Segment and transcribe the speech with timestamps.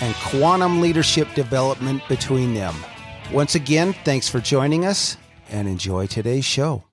[0.00, 2.74] and quantum leadership development between them.
[3.32, 5.16] Once again, thanks for joining us
[5.50, 6.84] and enjoy today's show.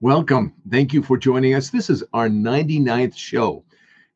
[0.00, 0.54] Welcome.
[0.70, 1.70] Thank you for joining us.
[1.70, 3.64] This is our 99th show,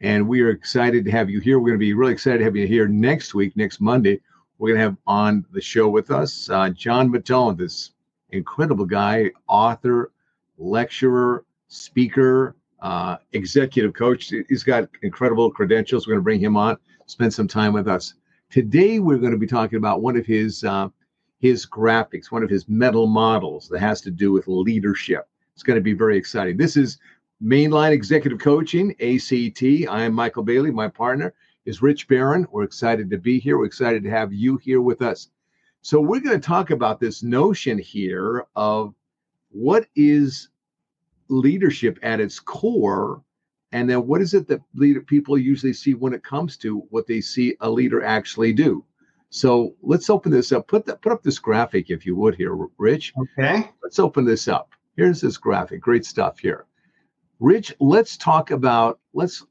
[0.00, 1.58] and we are excited to have you here.
[1.58, 4.20] We're going to be really excited to have you here next week, next Monday.
[4.58, 7.90] We're going to have on the show with us uh, John Mattone, this
[8.30, 10.12] incredible guy, author,
[10.56, 14.32] lecturer, speaker, uh, executive coach.
[14.48, 16.06] He's got incredible credentials.
[16.06, 18.14] We're going to bring him on, spend some time with us.
[18.50, 20.88] Today, we're going to be talking about one of his uh,
[21.38, 25.28] his graphics, one of his metal models that has to do with leadership.
[25.54, 26.56] It's going to be very exciting.
[26.56, 26.98] This is
[27.42, 29.62] Mainline Executive Coaching, ACT.
[29.90, 30.70] I am Michael Bailey.
[30.70, 32.46] My partner is Rich Barron.
[32.52, 33.58] We're excited to be here.
[33.58, 35.28] We're excited to have you here with us.
[35.80, 38.94] So, we're going to talk about this notion here of
[39.50, 40.48] what is
[41.28, 43.22] leadership at its core
[43.72, 47.06] and then what is it that leader people usually see when it comes to what
[47.06, 48.84] they see a leader actually do?
[49.30, 50.68] So let's open this up.
[50.68, 53.14] Put that put up this graphic if you would here rich.
[53.16, 53.70] Okay.
[53.82, 54.70] Let's open this up.
[54.96, 55.80] Here's this graphic.
[55.80, 56.66] Great stuff here.
[57.40, 59.44] Rich let's talk about let's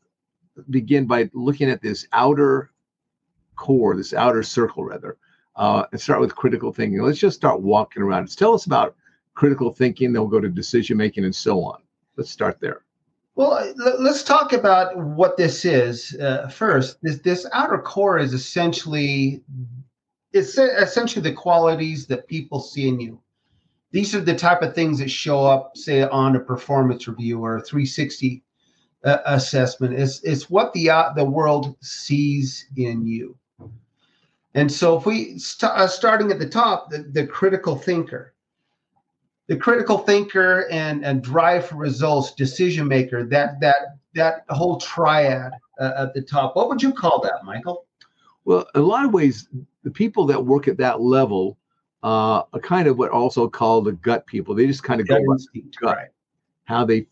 [0.70, 2.72] begin by looking at this outer
[3.56, 5.18] core this outer circle rather.
[5.56, 7.02] Uh, and start with critical thinking.
[7.02, 8.34] Let's just start walking around.
[8.36, 8.96] Tell us about
[9.34, 11.82] critical thinking, they'll go to decision making, and so on.
[12.16, 12.84] Let's start there.
[13.36, 16.98] Well, let's talk about what this is uh, first.
[17.02, 19.42] This this outer core is essentially
[20.34, 23.22] it's essentially the qualities that people see in you.
[23.92, 27.58] These are the type of things that show up, say, on a performance review or
[27.58, 28.44] a 360
[29.04, 29.94] uh, assessment.
[29.94, 33.38] It's it's what the uh, the world sees in you.
[34.54, 38.34] And so, if we st- uh, starting at the top, the, the critical thinker
[39.52, 45.52] the critical thinker and and drive for results decision maker that that that whole triad
[45.78, 46.56] uh, at the top.
[46.56, 47.86] What would you call that michael?
[48.46, 49.50] Well in a lot of ways
[49.84, 51.58] the people that work at that level
[52.02, 54.56] uh, are kind of what also called the gut people.
[54.56, 56.08] They just kind of gut go instinct, gut, right.
[56.64, 57.08] how they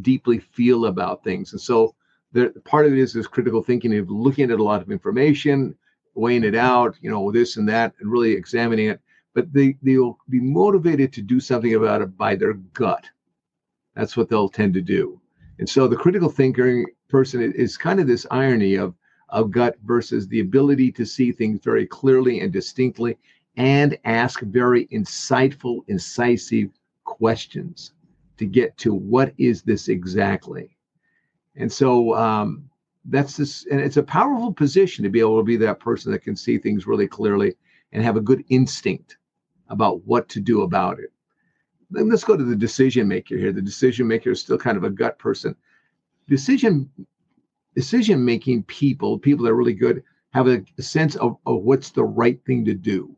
[0.00, 1.52] deeply feel about things.
[1.52, 1.94] And so
[2.32, 5.76] the part of it is this critical thinking of looking at a lot of information
[6.16, 9.00] weighing it out you know this and that and really examining it
[9.36, 13.04] but they, they'll be motivated to do something about it by their gut.
[13.94, 15.20] That's what they'll tend to do.
[15.58, 18.94] And so the critical thinker person is kind of this irony of,
[19.28, 23.18] of gut versus the ability to see things very clearly and distinctly
[23.58, 26.70] and ask very insightful, incisive
[27.04, 27.92] questions
[28.38, 30.74] to get to what is this exactly.
[31.56, 32.70] And so um,
[33.04, 36.22] that's this, and it's a powerful position to be able to be that person that
[36.22, 37.54] can see things really clearly
[37.92, 39.18] and have a good instinct
[39.68, 41.12] about what to do about it.
[41.90, 43.52] Then let's go to the decision maker here.
[43.52, 45.54] The decision maker is still kind of a gut person.
[46.28, 46.90] Decision
[47.76, 51.90] decision making people, people that are really good, have a, a sense of, of what's
[51.90, 53.14] the right thing to do.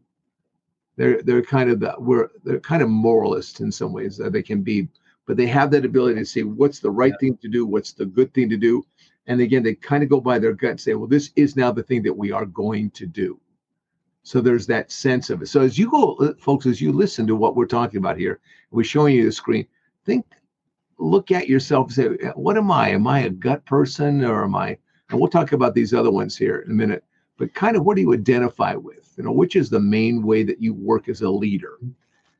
[0.96, 4.42] They're they're kind of the, we're they're kind of moralists in some ways that they
[4.42, 4.88] can be,
[5.26, 7.28] but they have that ability to say what's the right yeah.
[7.28, 8.84] thing to do, what's the good thing to do,
[9.28, 11.70] and again they kind of go by their gut and say, well, this is now
[11.70, 13.40] the thing that we are going to do.
[14.28, 15.46] So there's that sense of it.
[15.46, 18.40] So as you go, uh, folks, as you listen to what we're talking about here,
[18.70, 19.66] we're showing you the screen.
[20.04, 20.26] Think,
[20.98, 22.90] look at yourself and say, what am I?
[22.90, 24.76] Am I a gut person or am I?
[25.08, 27.04] And we'll talk about these other ones here in a minute.
[27.38, 29.14] But kind of what do you identify with?
[29.16, 31.78] You know, which is the main way that you work as a leader?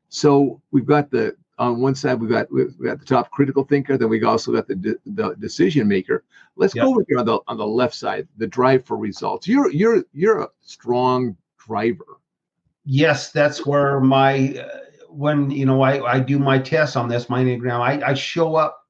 [0.09, 3.97] So we've got the on one side we've got we've got the top critical thinker,
[3.97, 6.23] then we've also got the de- the decision maker.
[6.55, 6.85] Let's yep.
[6.85, 9.47] go over here on the on the left side, the drive for results.
[9.47, 11.35] You're you're you're a strong
[11.69, 12.19] driver.
[12.83, 14.79] Yes, that's where my uh,
[15.09, 18.55] when you know I, I do my tests on this my enneagram I, I show
[18.55, 18.85] up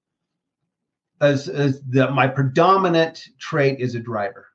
[1.22, 4.48] as as the my predominant trait is a driver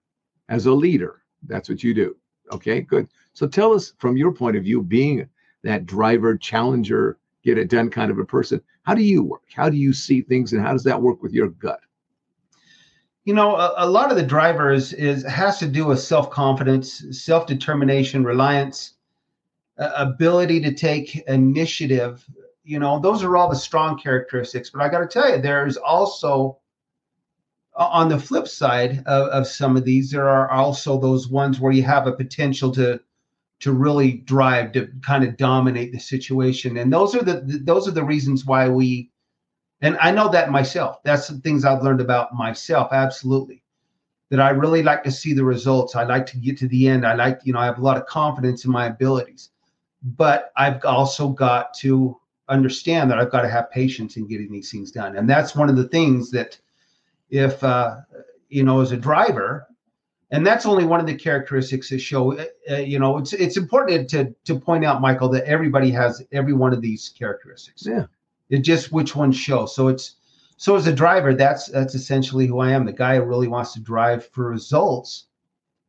[0.49, 2.17] as a leader that's what you do
[2.53, 3.09] Okay, good.
[3.32, 5.29] So tell us from your point of view, being
[5.62, 9.43] that driver, challenger, get it done kind of a person, how do you work?
[9.55, 11.81] How do you see things and how does that work with your gut?
[13.25, 18.23] You know, a, a lot of the drivers is has to do with self-confidence, self-determination,
[18.23, 18.94] reliance,
[19.79, 22.25] uh, ability to take initiative.
[22.65, 24.71] You know, those are all the strong characteristics.
[24.71, 26.59] But I got to tell you, there's also
[27.76, 31.73] on the flip side of, of some of these, there are also those ones where
[31.73, 33.00] you have a potential to
[33.61, 37.93] to really drive to kind of dominate the situation and those are the those are
[37.93, 39.09] the reasons why we
[39.84, 41.02] and i know that myself.
[41.04, 43.62] That's the things i've learned about myself absolutely
[44.31, 45.94] that i really like to see the results.
[45.94, 47.06] I like to get to the end.
[47.06, 49.50] I like you know i have a lot of confidence in my abilities.
[50.02, 54.70] But i've also got to understand that i've got to have patience in getting these
[54.70, 55.16] things done.
[55.16, 56.58] And that's one of the things that
[57.30, 58.00] if uh,
[58.48, 59.66] you know as a driver
[60.30, 63.56] and that's only one of the characteristics that show uh, uh, you know it's it's
[63.56, 67.87] important to to point out michael that everybody has every one of these characteristics.
[67.87, 68.06] Yeah
[68.50, 69.67] it just which ones show?
[69.67, 70.17] So it's
[70.56, 72.85] so as a driver that's that's essentially who i am.
[72.85, 75.26] The guy who really wants to drive for results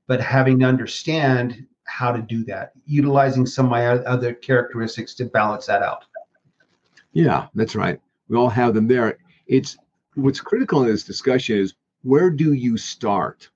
[0.07, 5.25] but having to understand how to do that utilizing some of my other characteristics to
[5.25, 6.05] balance that out.
[7.13, 7.99] Yeah that's right.
[8.27, 9.17] We all have them there.
[9.47, 9.77] It's
[10.15, 13.49] what's critical in this discussion is where do you start?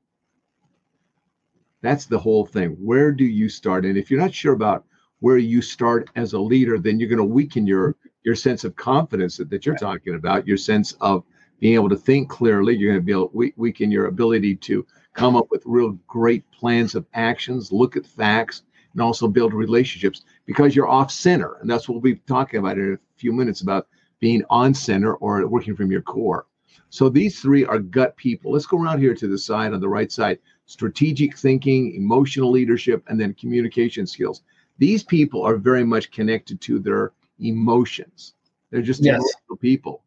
[1.81, 2.71] That's the whole thing.
[2.71, 3.85] Where do you start?
[3.85, 4.85] And if you're not sure about
[5.19, 7.95] where you start as a leader, then you're going to weaken your
[8.29, 9.81] your sense of confidence that, that you're right.
[9.81, 11.23] talking about, your sense of
[11.59, 12.77] being able to think clearly.
[12.77, 14.85] You're going to be able to weaken your ability to
[15.15, 18.61] come up with real great plans of actions, look at facts,
[18.93, 21.57] and also build relationships because you're off center.
[21.59, 23.87] And that's what we'll be talking about in a few minutes about
[24.19, 26.45] being on center or working from your core.
[26.91, 28.51] So these three are gut people.
[28.51, 30.37] Let's go around here to the side on the right side
[30.67, 34.43] strategic thinking, emotional leadership, and then communication skills.
[34.77, 38.33] These people are very much connected to their emotions.
[38.71, 39.21] They're just yes.
[39.61, 40.03] people.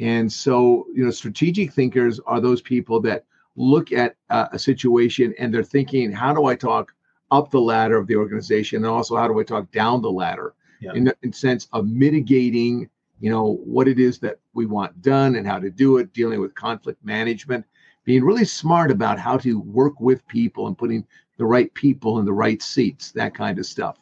[0.00, 3.24] And so, you know, strategic thinkers are those people that
[3.56, 6.94] look at uh, a situation and they're thinking, how do I talk
[7.30, 8.84] up the ladder of the organization?
[8.84, 10.92] And also, how do I talk down the ladder yeah.
[10.94, 12.88] in the in sense of mitigating,
[13.18, 16.40] you know, what it is that we want done and how to do it, dealing
[16.40, 17.64] with conflict management
[18.08, 21.06] being really smart about how to work with people and putting
[21.36, 23.98] the right people in the right seats, that kind of stuff.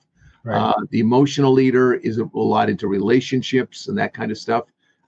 [0.47, 0.57] Right.
[0.57, 4.67] Uh, the emotional leader is a, a, lot into relationships and that kind of stuff.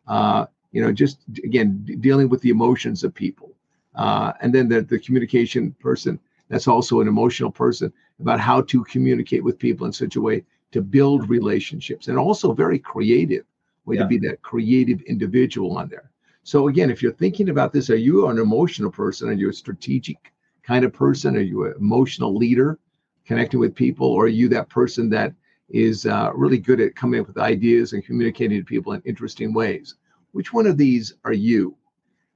[0.08, 3.55] Uh, you know, just again, d- dealing with the emotions of people.
[3.94, 6.19] Uh, and then the, the communication person,
[6.49, 10.44] that's also an emotional person about how to communicate with people in such a way
[10.73, 13.44] to build relationships and also very creative
[13.85, 14.02] way yeah.
[14.02, 16.11] to be that creative individual on there.
[16.43, 19.29] So again, if you're thinking about this, are you an emotional person?
[19.29, 20.32] Are you a strategic
[20.64, 21.37] kind of person?
[21.37, 22.81] Are you an emotional leader,
[23.28, 25.34] connecting with people, or are you that person that
[25.69, 29.52] is uh, really good at coming up with ideas and communicating to people in interesting
[29.52, 29.96] ways?
[30.32, 31.76] Which one of these are you?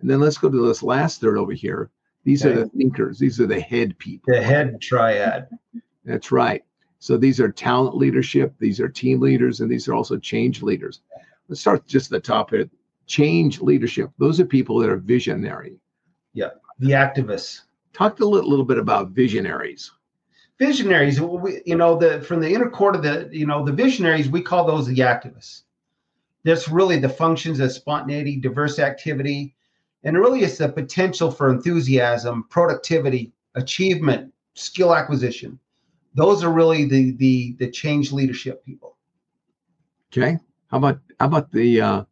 [0.00, 1.90] And then let's go to this last third over here.
[2.24, 2.54] These okay.
[2.54, 3.18] are the thinkers.
[3.18, 4.34] These are the head people.
[4.34, 5.48] The head triad.
[6.04, 6.62] That's right.
[6.98, 8.54] So these are talent leadership.
[8.60, 11.00] These are team leaders, and these are also change leaders.
[11.48, 12.68] Let's start just at the top here
[13.06, 14.10] change leadership.
[14.18, 15.78] Those are people that are visionary.
[16.34, 17.62] Yeah, the activists.
[17.92, 19.90] Talk a little, little bit about visionaries.
[20.66, 24.40] Visionaries, you know, the from the inner core of the, you know, the visionaries, we
[24.40, 25.62] call those the activists.
[26.44, 29.56] That's really the functions of spontaneity, diverse activity,
[30.04, 35.58] and really it's the potential for enthusiasm, productivity, achievement, skill acquisition.
[36.14, 38.96] Those are really the the the change leadership people.
[40.12, 40.38] Okay.
[40.70, 42.04] How about how about the uh,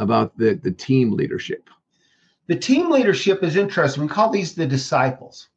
[0.00, 1.70] about the, the team leadership?
[2.48, 4.02] The team leadership is interesting.
[4.02, 5.50] We call these the disciples.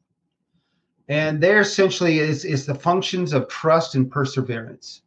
[1.07, 5.01] And they're essentially is, is the functions of trust and perseverance.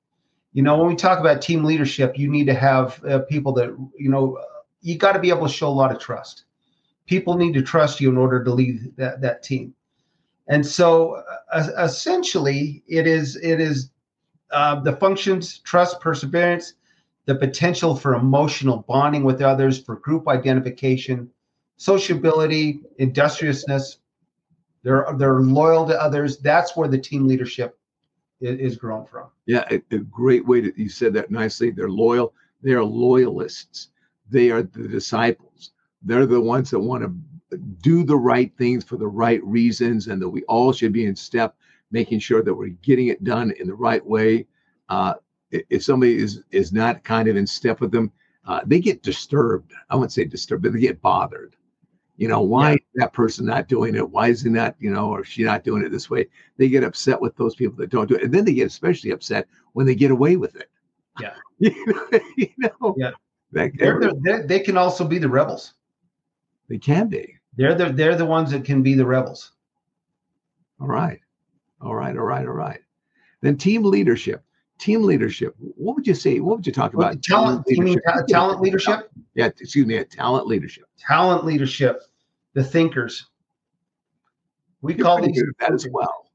[0.53, 3.77] You know, when we talk about team leadership, you need to have uh, people that,
[3.97, 4.39] you know,
[4.81, 6.45] you got to be able to show a lot of trust.
[7.07, 9.75] People need to trust you in order to lead that, that team.
[10.47, 13.91] And so uh, essentially it is, it is
[14.51, 16.75] uh, the functions, trust, perseverance,
[17.27, 21.29] the potential for emotional bonding with others, for group identification,
[21.77, 23.99] sociability, industriousness.
[24.89, 26.39] They're they're loyal to others.
[26.39, 27.79] That's where the team leadership
[28.41, 29.27] is, grown from.
[29.45, 31.71] Yeah, a, a great way that you said that nicely.
[31.71, 32.33] They're loyal.
[32.63, 33.89] They are loyalists.
[34.31, 35.73] They are the disciples.
[36.01, 40.23] They're the ones that want to do the right things for the right reasons, and
[40.23, 41.55] that we all should be in step,
[41.91, 44.47] making sure that we're getting it done in the right way.
[44.89, 45.13] Uh,
[45.51, 48.11] if somebody is is not kind of in step with them,
[48.47, 49.71] uh, they get disturbed.
[49.91, 51.57] I wouldn't say disturbed, but they get bothered.
[52.19, 52.77] You know, why yeah.
[52.97, 54.11] that person not doing it?
[54.11, 56.27] Why is he not, you know, or she not doing it this way?
[56.57, 58.25] They get upset with those people that don't do it.
[58.25, 60.69] And then they get especially upset when they get away with it.
[61.21, 61.35] Yeah.
[62.37, 63.13] you know, yeah.
[63.53, 65.75] That, they're, they're, they can also be the rebels.
[66.69, 67.37] They can be.
[67.57, 69.53] They're the, they're the ones that can be the rebels.
[70.81, 71.21] All right.
[71.81, 72.17] All right.
[72.17, 72.47] All right.
[72.47, 72.81] All right.
[73.43, 74.43] Then team leadership.
[74.79, 75.55] Team leadership.
[75.59, 76.41] What would you say?
[76.41, 77.21] What would you talk about?
[77.23, 78.03] Talent, leadership?
[78.07, 79.11] Ta- talent leadership?
[79.35, 80.85] Yeah, excuse me, talent leadership.
[80.99, 82.03] Talent leadership.
[82.55, 83.27] The thinkers.
[84.81, 86.31] We You're call these that as well.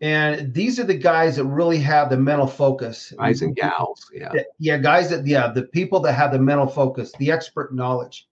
[0.00, 3.12] And these are the guys that really have the mental focus.
[3.16, 4.32] Guys and gals, yeah.
[4.58, 8.28] Yeah, guys that yeah, the people that have the mental focus, the expert knowledge.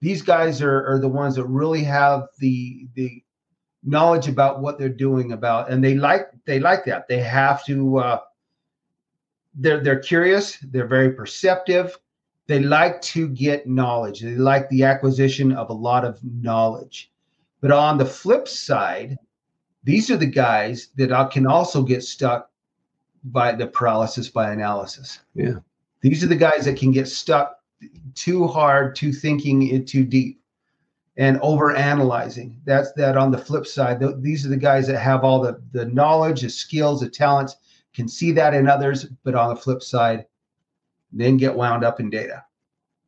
[0.00, 3.22] These guys are, are the ones that really have the the
[3.84, 7.08] knowledge about what they're doing about and they like they like that.
[7.08, 8.20] They have to uh
[9.54, 11.96] they're they're curious, they're very perceptive.
[12.46, 14.20] They like to get knowledge.
[14.20, 17.12] They like the acquisition of a lot of knowledge.
[17.60, 19.16] But on the flip side,
[19.84, 22.50] these are the guys that can also get stuck
[23.24, 25.20] by the paralysis by analysis.
[25.34, 25.58] Yeah.
[26.00, 27.60] These are the guys that can get stuck
[28.14, 30.40] too hard, too thinking it too deep
[31.16, 32.60] and over analyzing.
[32.64, 34.00] That's that on the flip side.
[34.00, 37.56] Th- these are the guys that have all the, the knowledge, the skills, the talents,
[37.94, 40.26] can see that in others, but on the flip side,
[41.12, 42.44] then get wound up in data.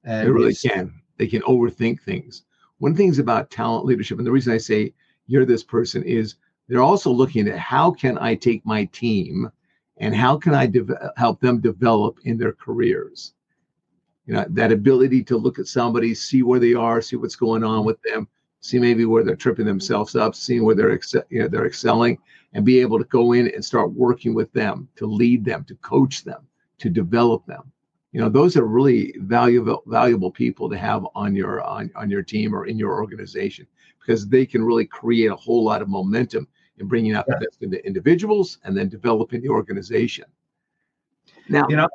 [0.04, 1.00] And they really can.
[1.16, 2.42] They can overthink things.
[2.78, 4.92] One of the thing's about talent leadership, and the reason I say
[5.26, 6.36] you're this person is
[6.68, 9.50] they're also looking at how can I take my team
[9.98, 13.34] and how can I de- help them develop in their careers.
[14.26, 17.62] You know, that ability to look at somebody, see where they are, see what's going
[17.62, 18.26] on with them,
[18.60, 22.18] see maybe where they're tripping themselves up, seeing where they're ex- you know, they're excelling,
[22.54, 25.74] and be able to go in and start working with them to lead them, to
[25.76, 26.46] coach them,
[26.78, 27.70] to develop them.
[28.12, 32.22] You know, those are really valuable valuable people to have on your on, on your
[32.22, 33.66] team or in your organization
[33.98, 36.46] because they can really create a whole lot of momentum
[36.78, 37.34] in bringing out yeah.
[37.38, 40.24] the best in the individuals and then developing the organization.
[41.48, 41.88] Now, you know,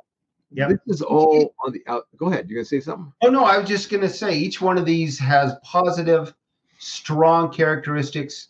[0.51, 2.07] yeah, this is all on the out.
[2.17, 2.49] Go ahead.
[2.49, 3.13] You're gonna say something?
[3.21, 6.33] Oh no, I was just gonna say each one of these has positive,
[6.79, 8.49] strong characteristics,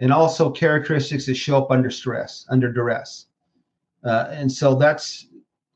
[0.00, 3.26] and also characteristics that show up under stress, under duress.
[4.04, 5.28] Uh, and so that's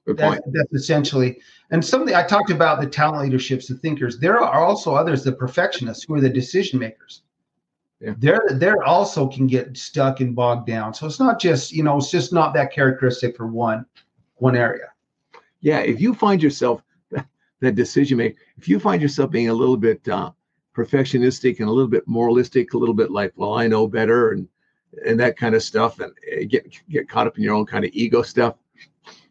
[0.07, 1.39] that, that's essentially
[1.71, 4.19] and something I talked about the talent leaderships, the thinkers.
[4.19, 7.23] There are also others, the perfectionists, who are the decision makers.
[8.01, 8.15] Yeah.
[8.19, 10.95] They're they're also can get stuck and bogged down.
[10.95, 13.85] So it's not just you know it's just not that characteristic for one
[14.37, 14.87] one area.
[15.61, 16.83] Yeah, if you find yourself
[17.61, 20.31] that decision maker, if you find yourself being a little bit uh,
[20.85, 24.49] perfectionistic and a little bit moralistic, a little bit like, well, I know better and
[25.07, 27.85] and that kind of stuff, and eh, get get caught up in your own kind
[27.85, 28.57] of ego stuff,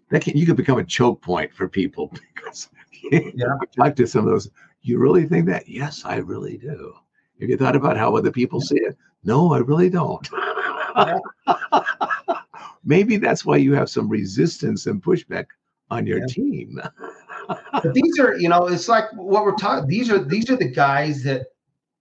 [0.09, 2.69] that can you can become a choke point for people because
[3.11, 3.55] yeah.
[3.77, 4.49] talk to some of those.
[4.81, 5.67] You really think that?
[5.67, 6.93] Yes, I really do.
[7.41, 8.97] Have you thought about how other people see it?
[9.23, 10.27] No, I really don't.
[12.85, 15.47] Maybe that's why you have some resistance and pushback
[15.91, 16.25] on your yeah.
[16.27, 16.81] team.
[17.73, 19.87] But these are, you know, it's like what we're talking.
[19.87, 21.47] These are these are the guys that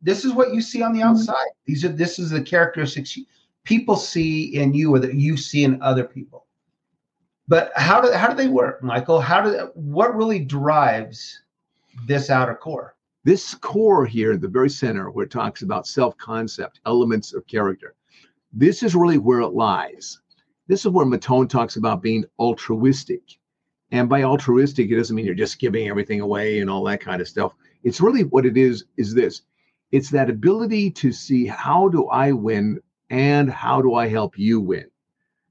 [0.02, 1.11] this is what you see on the mm-hmm.
[1.11, 1.50] outside.
[1.67, 3.19] These are this is the characteristics
[3.64, 6.47] people see in you or that you see in other people.
[7.49, 9.21] But how do how do they work, Michael?
[9.21, 11.43] How do what really drives
[12.07, 12.95] this outer core?
[13.25, 17.95] This core here, the very center, where it talks about self concept, elements of character,
[18.52, 20.21] this is really where it lies.
[20.67, 23.38] This is where Mattone talks about being altruistic.
[23.90, 27.21] And by altruistic, it doesn't mean you're just giving everything away and all that kind
[27.21, 27.54] of stuff.
[27.83, 29.42] It's really what it is is this
[29.90, 34.61] it's that ability to see how do I win and how do I help you
[34.61, 34.87] win?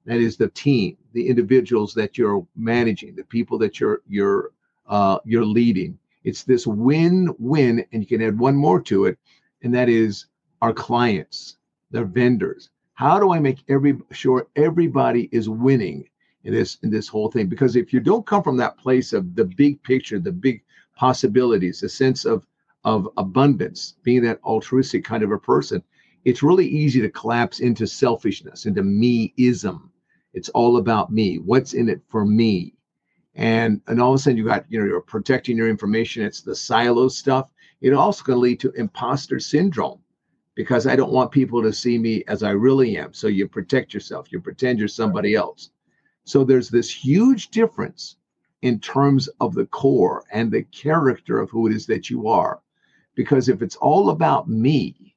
[0.06, 4.52] That is the team, the individuals that you're managing, the people that you're you're
[4.88, 5.98] uh, you're leading.
[6.24, 9.18] It's this win win, and you can add one more to it,
[9.64, 10.28] and that is
[10.62, 11.58] our clients,
[11.92, 12.70] their vendors.
[12.94, 16.08] How do I make every sure everybody is winning
[16.48, 17.48] in this in this whole thing?
[17.48, 20.64] Because if you don't come from that place of the big picture, the big
[20.96, 22.48] possibilities, the sense of
[22.86, 25.84] of abundance, being that altruistic kind of a person,
[26.26, 29.92] it's really easy to collapse into selfishness, into me-ism.
[30.34, 31.38] It's all about me.
[31.38, 32.74] What's in it for me?
[33.38, 36.42] and and all of a sudden you got you know you're protecting your information it's
[36.42, 37.50] the silo stuff
[37.82, 40.00] it also can lead to imposter syndrome
[40.56, 43.94] because i don't want people to see me as i really am so you protect
[43.94, 45.70] yourself you pretend you're somebody else
[46.28, 48.18] so there's this huge difference
[48.62, 52.62] in terms of the core and the character of who it is that you are
[53.16, 55.16] because if it's all about me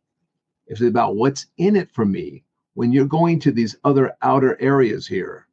[0.67, 4.61] if it's about what's in it for me when you're going to these other outer
[4.61, 5.47] areas here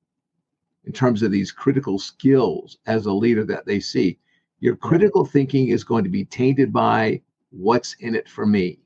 [0.88, 4.18] in terms of these critical skills as a leader that they see.
[4.62, 7.22] Your critical thinking is going to be tainted by
[7.52, 8.80] what's in it for me.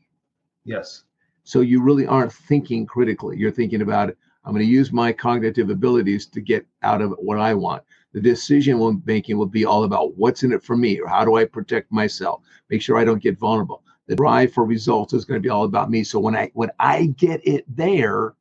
[0.65, 1.03] Yes.
[1.43, 3.37] So you really aren't thinking critically.
[3.37, 7.39] You're thinking about I'm going to use my cognitive abilities to get out of what
[7.39, 7.83] I want.
[8.13, 11.35] The decision making will be all about what's in it for me or how do
[11.35, 13.83] I protect myself, make sure I don't get vulnerable.
[14.07, 16.03] The drive for results is going to be all about me.
[16.03, 18.33] So when I when I get it there,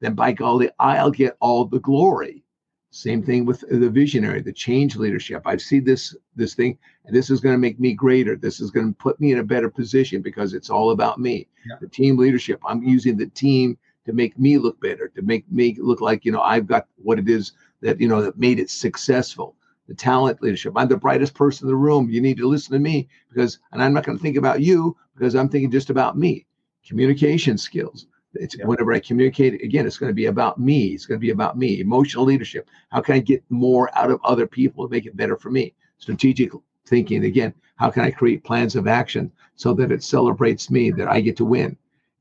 [0.00, 2.42] then by golly, I'll get all the glory.
[2.90, 5.42] Same thing with the visionary, the change leadership.
[5.46, 8.36] I see this this thing, and this is going to make me greater.
[8.36, 11.48] This is going to put me in a better position because it's all about me.
[11.68, 11.76] Yeah.
[11.80, 12.60] The team leadership.
[12.66, 16.32] I'm using the team to make me look better, to make me look like you
[16.32, 19.54] know I've got what it is that you know that made it successful.
[19.88, 20.72] The talent leadership.
[20.74, 22.10] I'm the brightest person in the room.
[22.10, 24.96] You need to listen to me because, and I'm not going to think about you
[25.14, 26.44] because I'm thinking just about me.
[26.84, 28.08] Communication skills
[28.40, 28.66] it's yeah.
[28.66, 30.88] whenever I communicate, again, it's going to be about me.
[30.88, 31.80] It's going to be about me.
[31.80, 32.68] Emotional leadership.
[32.90, 35.74] How can I get more out of other people to make it better for me?
[35.98, 36.52] Strategic
[36.86, 37.24] thinking.
[37.24, 41.20] Again, how can I create plans of action so that it celebrates me that I
[41.20, 41.76] get to win?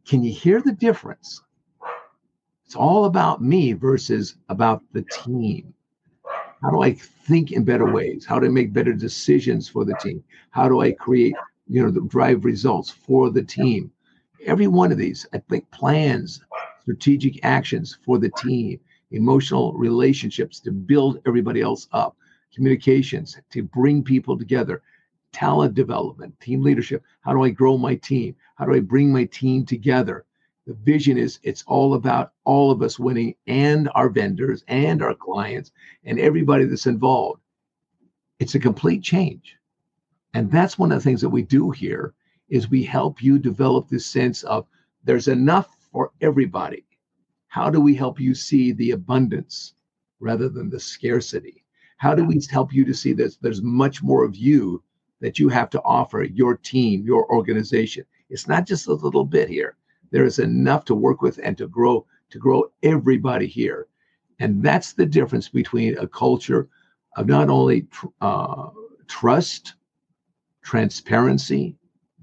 [0.08, 1.42] Can you hear the difference?
[2.66, 5.74] It's all about me versus about the team.
[6.62, 8.26] How do I think in better ways?
[8.26, 10.24] How do I make better decisions for the team?
[10.50, 11.36] How do I create,
[11.68, 13.92] you know, the drive results for the team?
[14.46, 16.42] every one of these, I think plans,
[16.82, 18.80] strategic actions for the team,
[19.12, 22.16] emotional relationships to build everybody else up,
[22.54, 24.82] communications to bring people together,
[25.32, 27.04] talent development, team leadership.
[27.22, 28.36] How do I grow my team?
[28.56, 30.26] How do I bring my team together?
[30.68, 35.14] The vision is it's all about all of us winning and our vendors and our
[35.14, 35.72] clients
[36.04, 37.42] and everybody that's involved.
[38.40, 39.58] It's a complete change.
[40.34, 42.14] And that's one of the things that we do here
[42.50, 44.68] is we help you develop this sense of
[45.04, 46.86] there's enough for everybody.
[47.48, 49.76] How do we help you see the abundance
[50.20, 51.64] rather than the scarcity?
[51.98, 54.84] How do we help you to see that there's much more of you
[55.22, 58.04] that you have to offer your team, your organization?
[58.30, 59.78] It's not just a little bit here.
[60.16, 63.88] There is enough to work with and to grow to grow everybody here.
[64.40, 66.70] And that's the difference between a culture
[67.18, 68.70] of not only tr- uh,
[69.08, 69.74] trust,
[70.64, 71.76] transparency,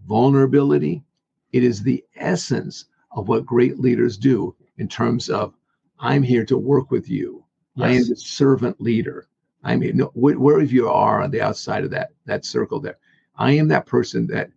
[0.07, 1.05] vulnerability.
[1.53, 5.55] It is the essence of what great leaders do in terms of
[6.01, 7.45] I'm here to work with you.
[7.75, 7.87] Yes.
[7.87, 9.29] I am the servant leader.
[9.65, 12.97] I mean, wherever you are on the outside of that that circle there,
[13.37, 14.51] I am that person that,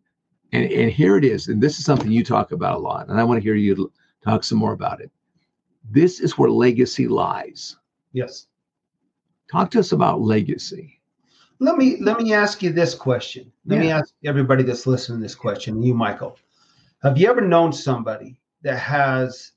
[0.55, 3.19] and and here it is, and this is something you talk about a lot, and
[3.19, 3.91] I want to hear you
[4.23, 5.11] talk some more about it.
[5.89, 7.77] This is where legacy lies.
[8.11, 8.47] Yes.
[9.51, 10.95] Talk to us about legacy
[11.59, 13.51] let me let me ask you this question.
[13.65, 13.81] Let yeah.
[13.81, 15.81] me ask everybody that's listening this question.
[15.81, 16.37] You, Michael,
[17.01, 19.51] have you ever known somebody that has,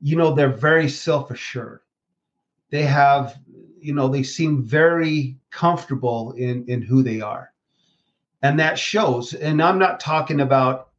[0.00, 1.80] you know, they're very self assured.
[2.70, 3.38] They have,
[3.80, 7.52] you know, they seem very comfortable in in who they are,
[8.42, 9.34] and that shows.
[9.34, 10.90] And I'm not talking about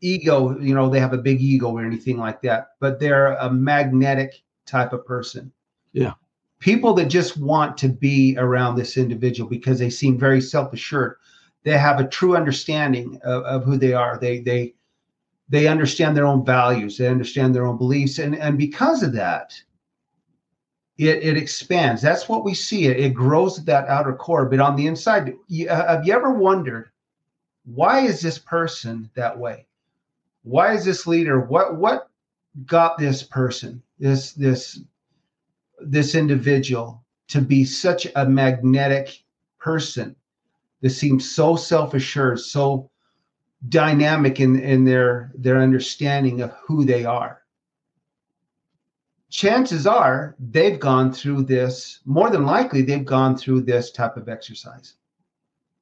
[0.00, 0.58] ego.
[0.58, 4.42] You know, they have a big ego or anything like that, but they're a magnetic
[4.66, 5.52] type of person.
[5.92, 6.14] Yeah
[6.60, 11.16] people that just want to be around this individual because they seem very self-assured
[11.64, 14.72] they have a true understanding of, of, who they are they they
[15.48, 19.60] they understand their own values they understand their own beliefs and and because of that
[21.00, 22.02] it, it expands.
[22.02, 22.86] That's what we see.
[22.86, 24.44] It, it grows at that outer core.
[24.44, 26.90] But on the inside you, uh, have you ever wondered
[27.64, 29.66] why is this person that way?
[30.42, 32.08] Why is this leader what what
[32.66, 34.80] got this person this this
[35.80, 39.22] this individual to be such a magnetic
[39.58, 40.14] person
[40.82, 42.90] that seems so self-assured, so
[43.68, 47.39] dynamic in, in their their understanding of who they are.
[49.30, 54.28] Chances are they've gone through this, more than likely, they've gone through this type of
[54.28, 54.94] exercise.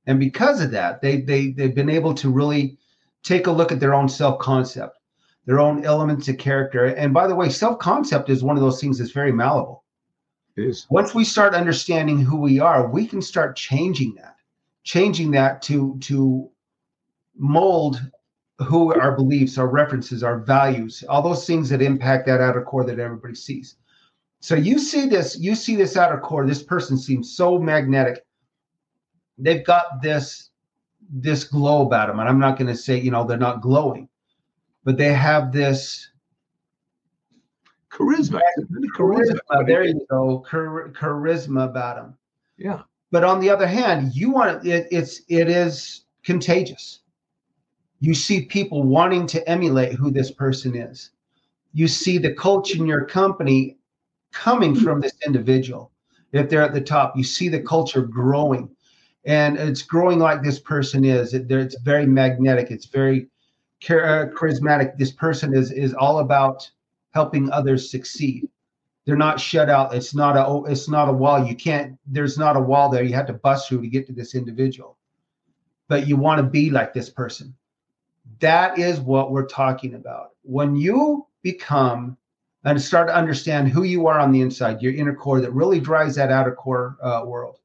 [0.06, 2.78] And because of that, they, they, they've been able to really
[3.22, 4.98] take a look at their own self concept,
[5.46, 6.86] their own elements of character.
[6.86, 9.84] And by the way, self concept is one of those things that's very malleable
[10.58, 10.86] is.
[10.90, 14.36] Once we start understanding who we are, we can start changing that,
[14.82, 16.50] changing that to to
[17.36, 18.02] mold
[18.58, 22.84] who our beliefs, our references, our values, all those things that impact that outer core
[22.84, 23.76] that everybody sees.
[24.40, 26.46] So you see this, you see this outer core.
[26.46, 28.24] This person seems so magnetic.
[29.36, 30.50] They've got this
[31.10, 34.08] this glow about them, and I'm not going to say you know they're not glowing,
[34.84, 36.10] but they have this
[37.90, 38.40] charisma.
[38.96, 39.66] charisma.
[39.66, 40.44] There you go.
[40.50, 42.18] Char- charisma about them.
[42.56, 42.82] Yeah.
[43.10, 47.00] But on the other hand, you want it, it's it is contagious.
[48.00, 51.10] You see people wanting to emulate who this person is.
[51.72, 53.76] You see the culture in your company
[54.32, 55.92] coming from this individual.
[56.32, 58.70] If they're at the top, you see the culture growing.
[59.24, 61.34] and it's growing like this person is.
[61.34, 62.70] It, it's very magnetic.
[62.70, 63.28] It's very
[63.80, 64.96] char- uh, charismatic.
[64.98, 66.70] This person is is all about
[67.12, 68.48] helping others succeed.
[69.06, 69.94] They're not shut out.
[69.94, 71.44] It's not a oh, it's not a wall.
[71.46, 71.98] You can't.
[72.06, 73.04] There's not a wall there.
[73.04, 74.98] You have to bust through to get to this individual.
[75.88, 77.54] But you want to be like this person.
[78.40, 80.30] That is what we're talking about.
[80.42, 82.16] When you become
[82.64, 85.80] and start to understand who you are on the inside, your inner core that really
[85.80, 87.58] drives that outer core uh, world.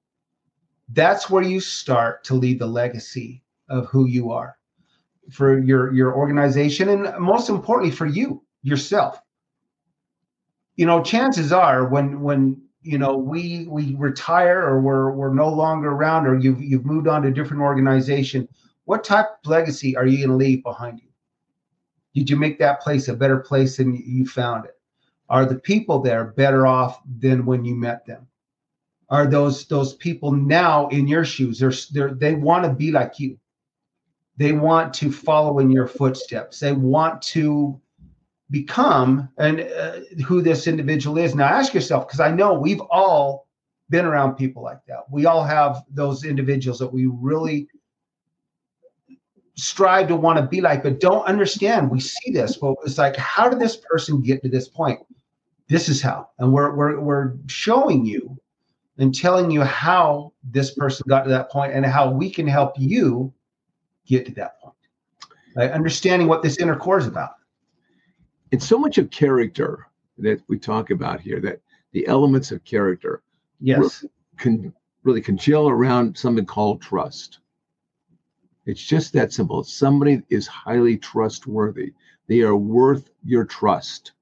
[0.90, 4.58] That's where you start to leave the legacy of who you are
[5.32, 9.22] for your your organization and most importantly for you yourself.
[10.76, 15.50] You know, chances are when when you know we we retire or we're we're no
[15.50, 18.48] longer around or you've you've moved on to a different organization,
[18.86, 21.10] what type of legacy are you going to leave behind you?
[22.14, 24.78] Did you make that place a better place than you found it?
[25.30, 28.28] Are the people there better off than when you met them?
[29.10, 31.60] Are those those people now in your shoes?
[31.60, 33.38] They're, they're they want to be like you.
[34.38, 36.60] They want to follow in your footsteps.
[36.60, 37.80] They want to
[38.50, 41.36] become and uh, who this individual is.
[41.36, 43.48] Now ask yourself because I know we've all
[43.90, 45.04] been around people like that.
[45.12, 47.68] We all have those individuals that we really
[49.56, 51.90] strive to want to be like, but don't understand.
[51.90, 55.00] We see this, but it's like, how did this person get to this point?
[55.68, 58.38] This is how, and we're we're we're showing you
[58.98, 62.74] and telling you how this person got to that point and how we can help
[62.78, 63.34] you
[64.06, 64.76] get to that point.
[65.56, 65.72] Right?
[65.72, 67.32] Understanding what this inner core is about.
[68.52, 69.88] It's so much of character
[70.20, 71.62] that we talk about here that
[71.92, 73.24] the elements of character
[73.60, 74.06] yes
[74.38, 77.40] can really congeal around something called trust
[78.66, 79.64] it's just that simple.
[79.64, 81.94] Somebody is highly trustworthy.
[82.28, 84.14] They are worth your trust.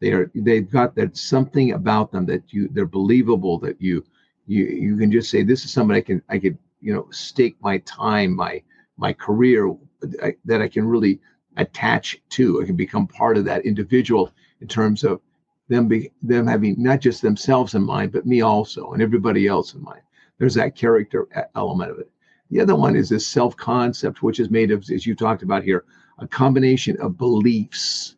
[0.00, 4.04] They are they've got that something about them that you they're believable that you
[4.46, 7.56] you you can just say this is somebody I can I could you know stake
[7.60, 8.62] my time my
[8.96, 9.74] my career
[10.22, 11.20] I, that I can really
[11.56, 12.62] attach to.
[12.62, 15.20] I can become part of that individual in terms of
[15.68, 19.74] them be them having not just themselves in mind but me also and everybody else
[19.74, 20.02] in mind.
[20.38, 22.10] There's that character element of it.
[22.50, 25.62] The other one is this self concept, which is made of, as you talked about
[25.62, 25.84] here,
[26.18, 28.16] a combination of beliefs,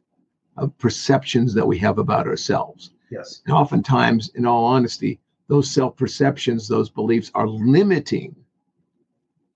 [0.57, 2.95] of perceptions that we have about ourselves.
[3.11, 3.43] Yes.
[3.45, 8.35] And oftentimes, in all honesty, those self perceptions, those beliefs are limiting,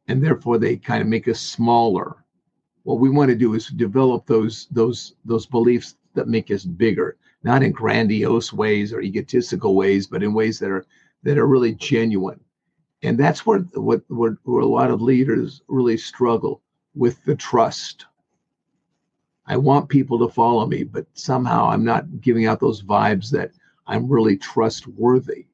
[0.09, 2.25] and therefore they kind of make us smaller.
[2.83, 7.17] What we want to do is develop those those those beliefs that make us bigger,
[7.43, 10.85] not in grandiose ways or egotistical ways, but in ways that are
[11.23, 12.41] that are really genuine
[13.03, 16.63] and that's where what where, where a lot of leaders really struggle
[16.95, 18.07] with the trust.
[19.47, 23.53] I want people to follow me but somehow i'm not giving out those vibes that
[23.87, 25.47] i'm really trustworthy.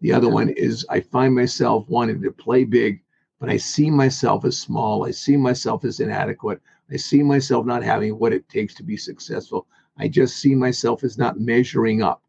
[0.00, 3.02] The other one is i find myself wanting to play big
[3.40, 5.04] but i see myself as small.
[5.04, 6.60] I see myself as inadequate.
[6.90, 9.66] I see myself not having what it takes to be successful.
[9.98, 12.22] I just see myself as not measuring up.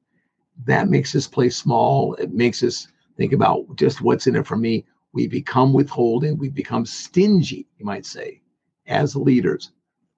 [0.66, 2.14] That makes us play small.
[2.16, 4.86] It makes us think about just what's in it for me.
[5.14, 8.42] We become withholding, we become stingy, you might say,
[8.88, 9.72] as leaders.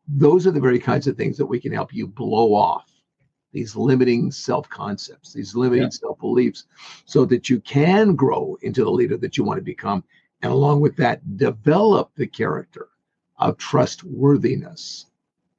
[0.07, 2.91] Those are the very kinds of things that we can help you blow off
[3.53, 5.89] these limiting self concepts, these limiting yeah.
[5.89, 6.65] self beliefs,
[7.05, 10.03] so that you can grow into the leader that you want to become.
[10.41, 12.89] And along with that, develop the character
[13.39, 15.07] of trustworthiness.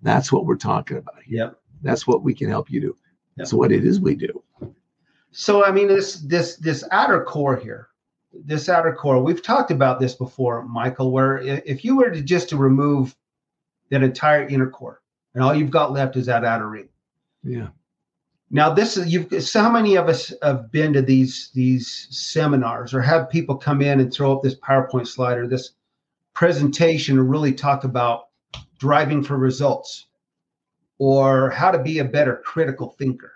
[0.03, 1.47] That's what we're talking about here.
[1.47, 1.61] Yep.
[1.83, 2.97] That's what we can help you do.
[3.37, 4.43] That's what it is we do.
[5.31, 7.89] So I mean this this this outer core here,
[8.33, 9.23] this outer core.
[9.23, 11.13] We've talked about this before, Michael.
[11.13, 13.15] Where if you were to just to remove
[13.91, 15.03] that entire inner core,
[15.35, 16.89] and all you've got left is that outer ring.
[17.43, 17.69] Yeah.
[18.51, 22.95] Now this is you've so how many of us have been to these these seminars
[22.95, 25.73] or have people come in and throw up this PowerPoint slide or this
[26.33, 28.29] presentation and really talk about
[28.79, 30.07] driving for results
[30.99, 33.33] or how to be a better critical thinker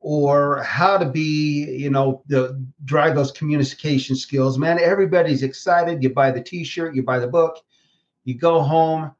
[0.00, 4.58] or how to be, you know, the drive those communication skills.
[4.58, 6.02] Man, everybody's excited.
[6.02, 7.58] You buy the t-shirt, you buy the book,
[8.24, 9.12] you go home,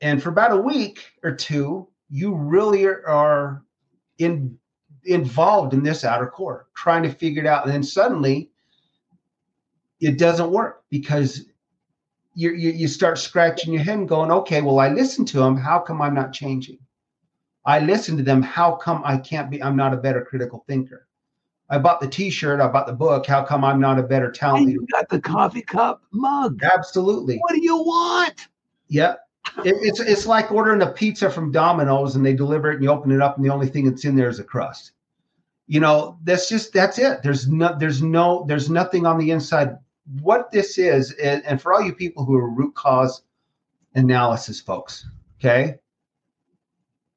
[0.00, 3.62] and for about a week or two, you really are
[4.18, 4.58] in
[5.04, 7.64] involved in this outer core, trying to figure it out.
[7.64, 8.50] And then suddenly
[10.00, 11.46] it doesn't work because
[12.34, 15.56] you, you, you start scratching your head and going, okay, well, I listened to him.
[15.56, 16.78] How come I'm not changing?
[17.66, 18.42] I listen to them.
[18.42, 19.62] How come I can't be?
[19.62, 21.06] I'm not a better critical thinker.
[21.68, 22.60] I bought the T-shirt.
[22.60, 23.26] I bought the book.
[23.26, 24.70] How come I'm not a better talent?
[24.70, 26.62] You got the coffee cup mug.
[26.62, 27.38] Absolutely.
[27.38, 28.48] What do you want?
[28.88, 29.20] Yep.
[29.64, 32.90] It, it's it's like ordering a pizza from Domino's and they deliver it and you
[32.90, 34.92] open it up and the only thing that's in there is a crust.
[35.66, 37.22] You know, that's just that's it.
[37.22, 39.78] There's no there's no there's nothing on the inside
[40.20, 43.22] what this is, and, and for all you people who are root cause
[43.94, 45.06] analysis folks,
[45.40, 45.76] okay,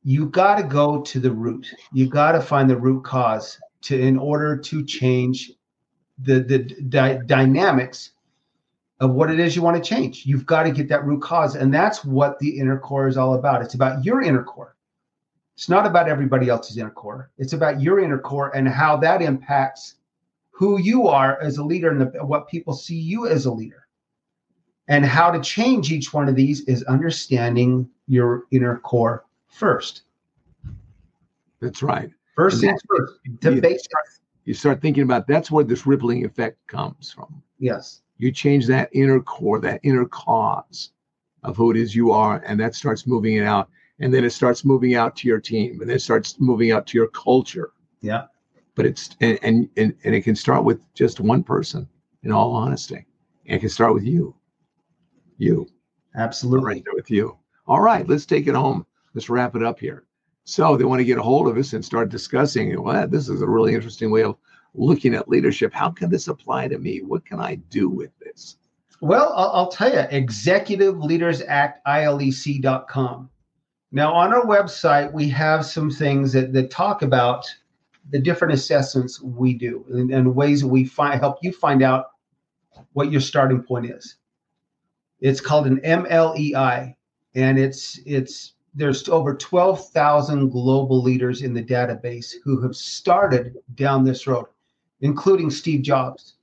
[0.09, 1.71] you got to go to the root.
[1.93, 5.51] You got to find the root cause to in order to change
[6.17, 6.57] the the
[6.89, 8.13] di- dynamics
[9.01, 10.25] of what it is you want to change.
[10.25, 13.35] You've got to get that root cause, and that's what the inner core is all
[13.35, 13.61] about.
[13.61, 14.75] It's about your inner core.
[15.55, 17.29] It's not about everybody else's inner core.
[17.37, 19.97] It's about your inner core and how that impacts
[20.49, 23.85] who you are as a leader and the, what people see you as a leader.
[24.87, 30.03] And how to change each one of these is understanding your inner core first.
[31.59, 32.09] That's right.
[32.35, 33.13] First things first.
[33.41, 34.21] The you, basics.
[34.45, 37.43] You start thinking about that's where this rippling effect comes from.
[37.59, 38.01] Yes.
[38.17, 40.91] You change that inner core, that inner cause
[41.43, 43.69] of who it is you are, and that starts moving it out.
[43.99, 46.87] And then it starts moving out to your team, and then it starts moving out
[46.87, 47.71] to your culture.
[48.01, 48.25] Yeah.
[48.75, 51.87] But it's and and and, and it can start with just one person,
[52.23, 53.05] in all honesty.
[53.45, 54.35] And it can start with you.
[55.37, 55.67] You.
[56.15, 56.65] Absolutely.
[56.65, 57.37] Right there with you.
[57.67, 58.85] All right, let's take it home.
[59.13, 60.05] Let's wrap it up here.
[60.43, 62.81] So they want to get a hold of us and start discussing.
[62.81, 64.35] Well, this is a really interesting way of
[64.73, 65.73] looking at leadership.
[65.73, 67.01] How can this apply to me?
[67.01, 68.57] What can I do with this?
[69.01, 73.29] Well, I'll, tell you, Executive Leaders Act, ILEC.com.
[73.91, 77.47] Now, on our website, we have some things that, that talk about
[78.09, 82.07] the different assessments we do and, and ways that we find help you find out
[82.93, 84.15] what your starting point is.
[85.21, 86.95] It's called an MLEI,
[87.35, 94.03] and it's it's there's over 12,000 global leaders in the database who have started down
[94.03, 94.45] this road,
[95.01, 96.35] including Steve Jobs,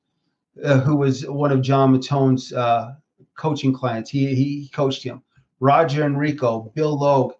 [0.64, 2.94] uh, who was one of John Mattone's uh,
[3.36, 4.10] coaching clients.
[4.10, 5.22] He, he coached him.
[5.60, 7.32] Roger Enrico, Bill Logue.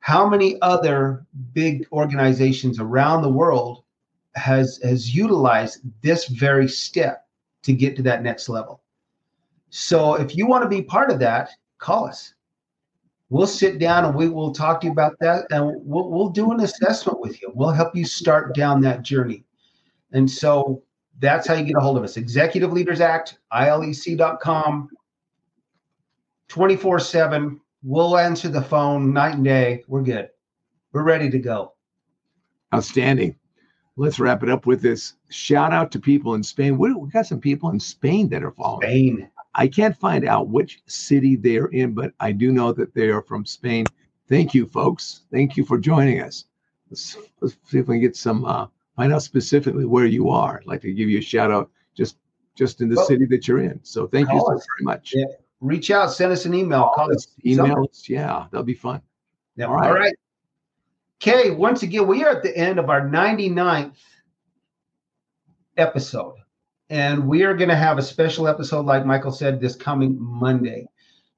[0.00, 3.82] How many other big organizations around the world
[4.36, 7.26] has has utilized this very step
[7.62, 8.82] to get to that next level?
[9.70, 12.34] So if you want to be part of that, call us
[13.30, 16.52] we'll sit down and we will talk to you about that and we'll, we'll do
[16.52, 17.50] an assessment with you.
[17.54, 19.44] We'll help you start down that journey.
[20.12, 20.82] And so
[21.18, 22.16] that's how you get a hold of us.
[22.16, 24.88] Executive leaders act ilec.com
[26.48, 29.84] 24 7 we'll answer the phone night and day.
[29.88, 30.28] We're good.
[30.92, 31.74] We're ready to go.
[32.74, 33.36] Outstanding.
[33.96, 35.14] Let's wrap it up with this.
[35.28, 36.78] Shout out to people in spain.
[36.78, 38.82] We got some people in spain that are following.
[38.82, 42.94] Spain I can't find out which city they are in, but I do know that
[42.94, 43.86] they are from Spain.
[44.28, 45.22] Thank you, folks.
[45.32, 46.44] Thank you for joining us.
[46.88, 50.60] Let's, let's see if we can get some uh, find out specifically where you are.
[50.60, 52.18] I'd like to give you a shout out just
[52.54, 53.80] just in the well, city that you're in.
[53.82, 55.12] So thank you so very much.
[55.14, 55.26] Yeah.
[55.60, 58.08] Reach out, send us an email, call us, email us.
[58.08, 59.02] Yeah, that'll be fun.
[59.56, 59.66] Yeah.
[59.66, 59.88] All right.
[59.88, 60.14] All right.
[61.20, 63.96] Okay, once again, we are at the end of our 99th
[65.76, 66.36] episode.
[66.90, 70.88] And we are going to have a special episode, like Michael said, this coming Monday.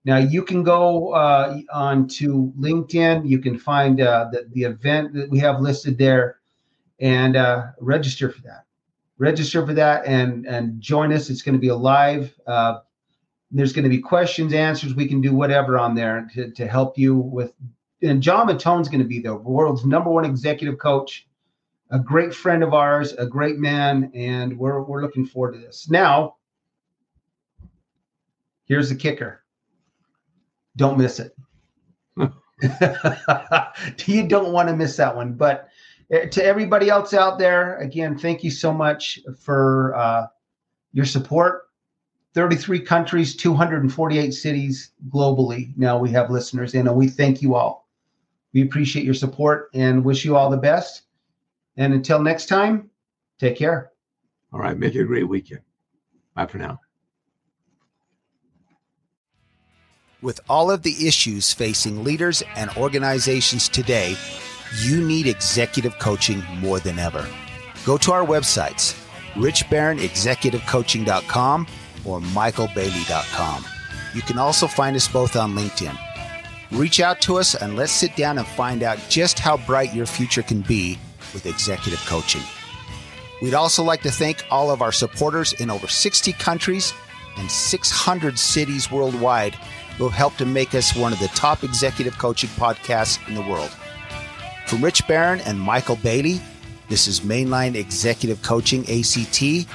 [0.04, 3.28] Now you can go uh, on to LinkedIn.
[3.28, 6.40] You can find uh, the, the event that we have listed there
[7.00, 8.64] and uh, register for that.
[9.18, 11.28] Register for that and and join us.
[11.28, 12.34] It's going to be a live.
[12.46, 12.78] Uh,
[13.50, 14.94] there's going to be questions, answers.
[14.94, 17.52] We can do whatever on there to, to help you with.
[18.02, 21.26] And John Mattone's going to be the world's number one executive coach
[21.90, 25.88] a great friend of ours, a great man, and we're we're looking forward to this.
[25.90, 26.36] Now,
[28.64, 29.42] here's the kicker.
[30.76, 31.36] Don't miss it.
[34.06, 35.32] you don't want to miss that one.
[35.32, 35.68] But
[36.10, 40.26] eh, to everybody else out there, again, thank you so much for uh,
[40.92, 41.62] your support.
[42.34, 45.76] 33 countries, 248 cities globally.
[45.76, 47.88] Now we have listeners in, and we thank you all.
[48.52, 51.02] We appreciate your support and wish you all the best.
[51.76, 52.90] And until next time,
[53.38, 53.90] take care.
[54.52, 54.76] All right.
[54.76, 55.60] Make it a great weekend.
[56.34, 56.80] Bye for now.
[60.22, 64.16] With all of the issues facing leaders and organizations today,
[64.82, 67.26] you need executive coaching more than ever.
[67.86, 68.94] Go to our websites,
[69.34, 71.66] richbarronexecutivecoaching.com
[72.04, 73.64] or michaelbailey.com.
[74.14, 75.96] You can also find us both on LinkedIn.
[76.72, 80.06] Reach out to us and let's sit down and find out just how bright your
[80.06, 80.98] future can be
[81.34, 82.42] with executive coaching.
[83.42, 86.92] We'd also like to thank all of our supporters in over 60 countries
[87.36, 89.54] and 600 cities worldwide
[89.96, 93.42] who have helped to make us one of the top executive coaching podcasts in the
[93.42, 93.70] world.
[94.66, 96.40] From Rich Barron and Michael Bailey,
[96.88, 99.68] this is Mainline Executive Coaching ACT.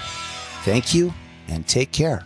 [0.64, 1.14] Thank you
[1.48, 2.26] and take care.